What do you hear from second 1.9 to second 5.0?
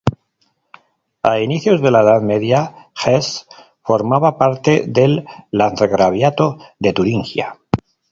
la Edad Media, Hesse formaba parte